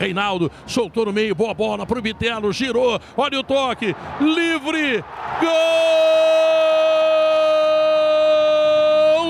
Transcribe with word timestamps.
Reinaldo 0.00 0.50
soltou 0.66 1.04
no 1.04 1.12
meio, 1.12 1.34
boa 1.34 1.52
bola 1.52 1.84
pro 1.84 2.00
Bitelo, 2.00 2.50
girou, 2.54 2.98
olha 3.14 3.38
o 3.38 3.44
toque, 3.44 3.94
livre, 4.18 5.04
gol! 5.38 5.50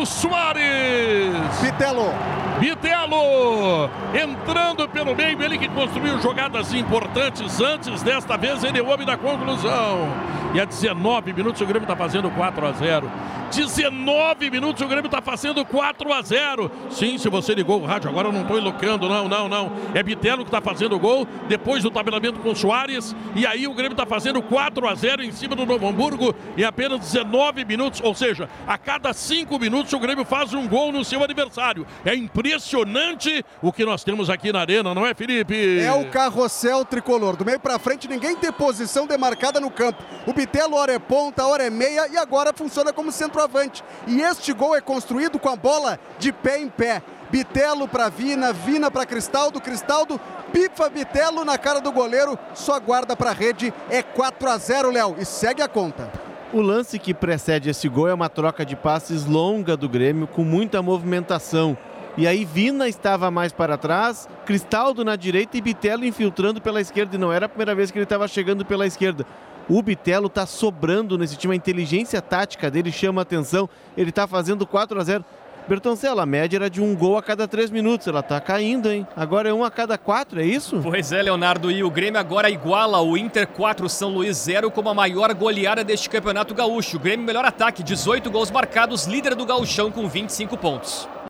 Soares! 0.06 1.34
Bitelo. 1.60 2.14
Bitelo 2.60 3.90
entrando 4.14 4.88
pelo 4.88 5.14
meio, 5.14 5.42
ele 5.42 5.58
que 5.58 5.68
construiu 5.68 6.20
jogadas 6.20 6.72
importantes 6.72 7.60
antes, 7.60 8.02
desta 8.02 8.36
vez 8.36 8.62
ele 8.62 8.78
é 8.78 8.82
o 8.82 8.88
homem 8.88 9.06
da 9.06 9.16
conclusão. 9.16 10.08
E 10.54 10.60
a 10.60 10.64
19 10.64 11.32
minutos 11.32 11.60
o 11.60 11.66
Grêmio 11.66 11.84
está 11.84 11.96
fazendo 11.96 12.30
4 12.30 12.66
a 12.66 12.72
0. 12.72 13.10
19 13.50 14.48
minutos 14.48 14.80
o 14.80 14.86
Grêmio 14.86 15.06
está 15.06 15.20
fazendo 15.20 15.64
4 15.64 16.12
a 16.12 16.22
0. 16.22 16.70
Sim, 16.90 17.18
se 17.18 17.28
você 17.28 17.52
ligou 17.54 17.80
o 17.80 17.84
rádio, 17.84 18.08
agora 18.08 18.28
eu 18.28 18.32
não 18.32 18.42
estou 18.42 18.58
enlouquendo, 18.58 19.08
não, 19.08 19.28
não, 19.28 19.48
não. 19.48 19.72
É 19.94 20.02
Bitelo 20.02 20.44
que 20.44 20.48
está 20.48 20.60
fazendo 20.60 20.94
o 20.94 20.98
gol, 20.98 21.26
depois 21.48 21.82
do 21.82 21.90
tabelamento 21.90 22.38
com 22.40 22.54
Soares. 22.54 23.14
E 23.34 23.46
aí 23.46 23.66
o 23.66 23.74
Grêmio 23.74 23.92
está 23.92 24.06
fazendo 24.06 24.40
4 24.40 24.88
a 24.88 24.94
0 24.94 25.24
em 25.24 25.32
cima 25.32 25.56
do 25.56 25.66
Novo 25.66 25.86
Hamburgo 25.86 26.34
em 26.56 26.64
apenas 26.64 27.00
19 27.00 27.64
minutos. 27.64 28.00
Ou 28.02 28.14
seja, 28.14 28.48
a 28.66 28.78
cada 28.78 29.12
5 29.12 29.58
minutos 29.58 29.92
o 29.92 29.98
Grêmio 29.98 30.24
faz 30.24 30.54
um 30.54 30.68
gol 30.68 30.92
no 30.92 31.04
seu 31.04 31.22
adversário. 31.22 31.86
É 32.04 32.14
impressionante 32.14 33.44
o 33.60 33.72
que 33.72 33.84
nós 33.84 34.04
temos 34.04 34.30
aqui 34.30 34.52
na 34.52 34.60
arena, 34.60 34.94
não 34.94 35.04
é, 35.04 35.12
Felipe? 35.14 35.80
É 35.80 35.92
o 35.92 36.08
carrossel 36.08 36.84
tricolor. 36.84 37.36
Do 37.36 37.44
meio 37.44 37.58
para 37.58 37.78
frente, 37.78 38.08
ninguém 38.08 38.36
tem 38.36 38.52
posição 38.52 39.06
demarcada 39.06 39.60
no 39.60 39.70
campo. 39.70 40.02
O 40.26 40.32
Bitelo, 40.32 40.76
hora 40.76 40.92
é 40.92 40.98
ponta, 40.98 41.44
hora 41.46 41.64
é 41.64 41.70
meia 41.70 42.08
e 42.08 42.16
agora 42.16 42.52
funciona 42.54 42.92
como 42.92 43.10
centroavante. 43.40 43.82
E 44.06 44.20
este 44.20 44.52
gol 44.52 44.76
é 44.76 44.80
construído 44.80 45.38
com 45.38 45.48
a 45.48 45.56
bola 45.56 45.98
de 46.18 46.32
pé 46.32 46.58
em 46.58 46.68
pé. 46.68 47.02
Bitelo 47.30 47.86
para 47.86 48.08
Vina, 48.08 48.52
Vina 48.52 48.90
para 48.90 49.06
Cristaldo, 49.06 49.60
Cristaldo 49.60 50.20
pifa 50.52 50.88
Bitelo 50.90 51.44
na 51.44 51.56
cara 51.56 51.80
do 51.80 51.92
goleiro, 51.92 52.36
só 52.54 52.78
guarda 52.80 53.14
para 53.16 53.30
rede. 53.32 53.72
É 53.88 54.02
4 54.02 54.50
a 54.50 54.58
0, 54.58 54.90
Léo, 54.90 55.14
e 55.16 55.24
segue 55.24 55.62
a 55.62 55.68
conta. 55.68 56.10
O 56.52 56.60
lance 56.60 56.98
que 56.98 57.14
precede 57.14 57.70
esse 57.70 57.88
gol 57.88 58.08
é 58.08 58.14
uma 58.14 58.28
troca 58.28 58.66
de 58.66 58.74
passes 58.74 59.24
longa 59.24 59.76
do 59.76 59.88
Grêmio, 59.88 60.26
com 60.26 60.42
muita 60.42 60.82
movimentação. 60.82 61.78
E 62.20 62.26
aí 62.26 62.44
Vina 62.44 62.86
estava 62.86 63.30
mais 63.30 63.50
para 63.50 63.78
trás, 63.78 64.28
Cristaldo 64.44 65.02
na 65.02 65.16
direita 65.16 65.56
e 65.56 65.60
Bitelo 65.62 66.04
infiltrando 66.04 66.60
pela 66.60 66.78
esquerda. 66.78 67.16
E 67.16 67.18
não 67.18 67.32
era 67.32 67.46
a 67.46 67.48
primeira 67.48 67.74
vez 67.74 67.90
que 67.90 67.96
ele 67.96 68.02
estava 68.02 68.28
chegando 68.28 68.62
pela 68.62 68.86
esquerda. 68.86 69.24
O 69.66 69.80
Bitelo 69.80 70.26
está 70.26 70.44
sobrando 70.44 71.16
nesse 71.16 71.34
time, 71.34 71.54
a 71.54 71.56
inteligência 71.56 72.20
tática 72.20 72.70
dele 72.70 72.92
chama 72.92 73.22
atenção. 73.22 73.70
Ele 73.96 74.10
está 74.10 74.26
fazendo 74.26 74.66
4 74.66 75.00
a 75.00 75.02
0 75.02 75.24
Bertoncelo, 75.66 76.20
a 76.20 76.26
média 76.26 76.58
era 76.58 76.68
de 76.68 76.82
um 76.82 76.94
gol 76.94 77.16
a 77.16 77.22
cada 77.22 77.48
três 77.48 77.70
minutos. 77.70 78.06
Ela 78.06 78.20
está 78.20 78.38
caindo, 78.38 78.92
hein? 78.92 79.06
Agora 79.16 79.48
é 79.48 79.54
um 79.54 79.64
a 79.64 79.70
cada 79.70 79.96
quatro, 79.96 80.42
é 80.42 80.44
isso? 80.44 80.78
Pois 80.82 81.12
é, 81.12 81.22
Leonardo. 81.22 81.70
E 81.70 81.82
o 81.82 81.90
Grêmio 81.90 82.20
agora 82.20 82.50
iguala 82.50 83.00
o 83.00 83.16
Inter 83.16 83.46
4, 83.46 83.88
São 83.88 84.10
Luís 84.10 84.36
0 84.36 84.70
como 84.70 84.90
a 84.90 84.94
maior 84.94 85.32
goleada 85.32 85.82
deste 85.82 86.10
campeonato 86.10 86.54
gaúcho. 86.54 86.98
O 86.98 87.00
Grêmio 87.00 87.24
melhor 87.24 87.46
ataque, 87.46 87.82
18 87.82 88.30
gols 88.30 88.50
marcados, 88.50 89.06
líder 89.06 89.34
do 89.34 89.46
gauchão 89.46 89.90
com 89.90 90.06
25 90.06 90.54
pontos. 90.58 91.08